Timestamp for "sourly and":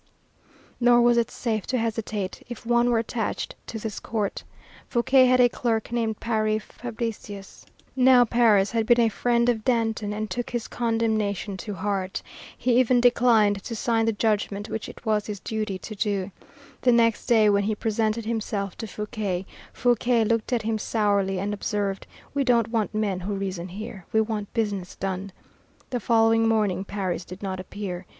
20.79-21.53